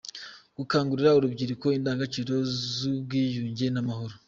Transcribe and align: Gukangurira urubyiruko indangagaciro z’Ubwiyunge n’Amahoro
Gukangurira 0.57 1.15
urubyiruko 1.17 1.65
indangagaciro 1.77 2.33
z’Ubwiyunge 2.73 3.65
n’Amahoro 3.71 4.13